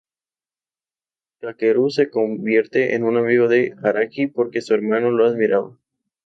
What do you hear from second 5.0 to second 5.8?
lo admiraba.